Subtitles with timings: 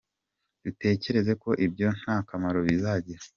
[0.63, 3.21] Dutekereza ko ibyo nta kamaro bizagira.